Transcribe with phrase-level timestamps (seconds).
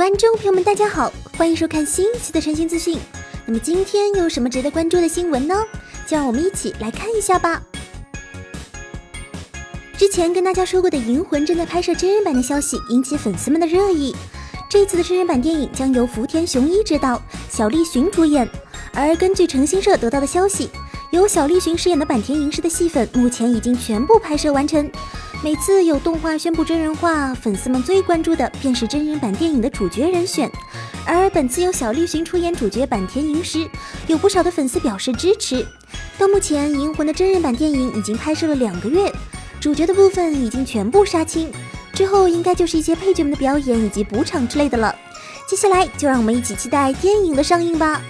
[0.00, 2.98] 观众朋友们，大家好，欢迎收看新一期的晨星资讯。
[3.44, 5.54] 那么今天有什么值得关注的新闻呢？
[6.06, 7.62] 就让我们一起来看一下吧。
[9.98, 14.16] 之前跟大家说过的《银魂》正在拍摄真人版的消息，引起粉丝们的热议。
[14.70, 17.20] 这次的真人版电影将由福田雄一执导，
[17.50, 18.48] 小栗旬主演。
[18.94, 20.70] 而根据诚心社得到的消息，
[21.10, 24.90] 由小栗旬饰演的坂田银时的戏份目前已经全部拍摄完成。
[25.42, 30.50] 每次有动画宣布真人化，粉丝们最关注的便是真人版电影的主角人选。
[31.06, 33.66] 而本次由小栗旬出演主角坂田银时，
[34.06, 35.66] 有不少的粉丝表示支持。
[36.18, 39.10] 到目前，《银魂》的真人版电影已经拍摄了两个月，
[39.58, 41.50] 主角的部分已经全部杀青，
[41.94, 44.94] 之后应该就是一些配角们的表演以及补场之类的了。
[45.48, 48.02] 接下来就让我们一起期待电影的上映吧。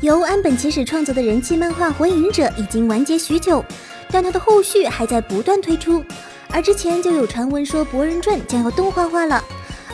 [0.00, 3.62] 由安本启史创作的人气漫画《火影忍者》已经完结许久，
[4.10, 6.04] 但它的后续还在不断推出。
[6.50, 9.42] 而之前就有传闻说《博人传》将要动画化了，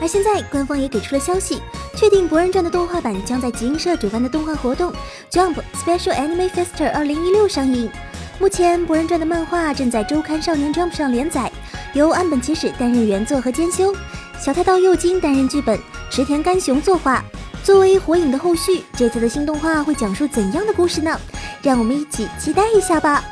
[0.00, 1.62] 而现在官方也给出了消息，
[1.96, 4.92] 确定《博人传》的动画版将在集英社主办的动画活动
[5.30, 7.90] Jump Special Anime Fest 二零一六上映。
[8.38, 11.50] 目前，《博人传》的漫画正在周刊少年 Jump 上连载，
[11.92, 13.94] 由岸本启史担任原作和监修，
[14.38, 15.78] 小太刀佑京担任剧本，
[16.10, 17.22] 池田干雄作画。
[17.62, 21.20] 作为火影的后续，这次的新动画会讲述怎样的故事呢？
[21.62, 23.22] 让我们一起期待一下吧。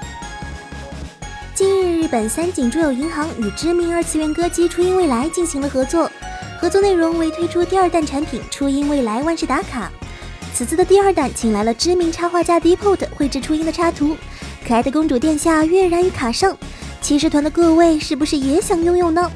[1.59, 6.09] 近日，日本三井住友银行与知名二次元歌姬初音未来进行了合作，
[6.61, 9.91] 合作内容为推出第二弹产品初音未来万事达卡。
[10.55, 14.17] 此次的第二弹请来了知名插画家 Depot 绘制初音的插图，
[14.65, 16.57] 可爱的公主殿下跃然于卡上，
[17.01, 19.29] 骑士团的各位是不是也想拥有呢？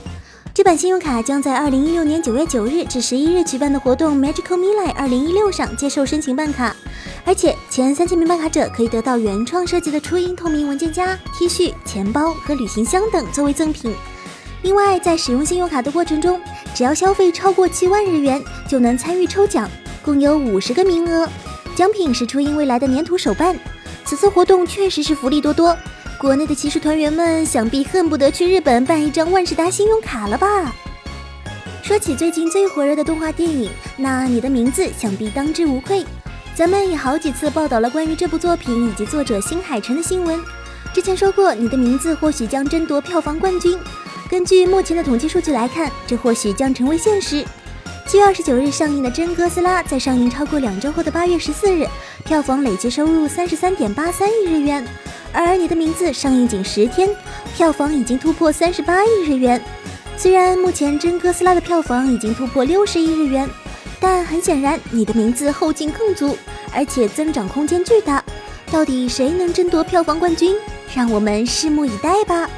[0.55, 6.77] 这版信用卡将在二零一六年九月九日至十一日举办的活动 Magical Mirai 二零一六上接受申请办卡，
[7.25, 13.95] 而且前三千名办卡者可以得到原创设计的初音透明文件夹、T 恤、钱包和旅行箱等作为赠品。
[14.63, 16.39] 另外，在使用信用卡的过程中，
[16.75, 19.67] 只要消费超过七万日元，就能参与抽奖，
[20.05, 21.27] 共有五十个名额。
[21.75, 23.59] 奖品是初音未来的粘土手办。
[24.05, 25.75] 此次活动确实是福利多多。
[26.23, 30.73] 国内的骑士团员们想必恨不得去日本办一张万事达信用卡了吧？
[31.83, 36.07] 说起最近最火热的动画电影，那你的名字想必当之无愧。
[36.55, 40.39] 咱们也好几次报道了关于这部作品以及作者新海诚的新闻。
[40.95, 43.77] 之前说过，你的名字或许将争夺票房冠军。
[44.31, 47.45] 根据目前的统计数据来看，这或许将成为现实。
[48.07, 51.85] 七月二十九日上映的《真哥斯拉》在上映超过两周后的八月十四日，
[52.25, 54.87] 票房累计收入三十三点八三亿日元。
[55.33, 57.09] 而你的名字上映仅十天，
[57.57, 59.61] 票房已经突破三十八亿日元。
[60.17, 63.49] 虽然目前真哥斯拉的票房已经突破六十亿日元，
[63.99, 66.37] 但很显然你的名字后劲更足，
[66.75, 68.23] 而且增长空间巨大。
[68.71, 70.55] 到底谁能争夺票房冠军？
[70.95, 72.49] 让我们拭目以待吧。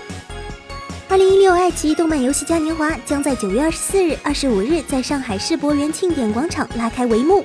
[1.09, 7.45] 二零一六爱奇艺动漫游戏嘉年华将在九月二十四日、二十五日在上海世博园庆典广场拉开帷幕。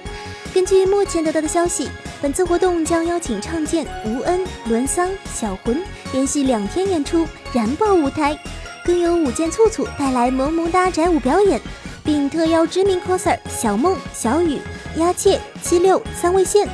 [0.53, 1.88] 根据目前得到的消息。
[2.22, 5.81] 本次活动将邀请唱剑、吴恩、伦桑、小魂
[6.12, 8.38] 连续两天演出，燃爆舞台，
[8.84, 11.62] 更有舞剑簇簇带来萌萌哒宅舞表演，
[12.03, 14.59] 并特邀知名 coser 小梦、小雨、
[14.97, 16.68] 鸭切、七六三位线，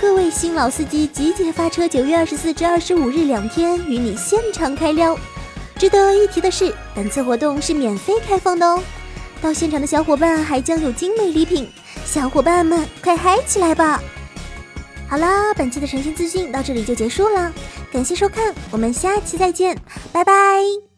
[0.00, 5.16] 各位新老司机集结发车，九月二十四至二十五日两天与你现场开撩。
[5.78, 8.82] 值得一提的是，本次活动是免费开放的哦，
[9.40, 11.70] 到现场的小伙伴还将有精美礼品，
[12.04, 14.02] 小伙伴们快嗨起来吧！
[15.10, 17.52] 好了，本期的晨星资讯到这里就结束了，
[17.92, 19.76] 感谢收看，我们下期再见，
[20.12, 20.89] 拜拜。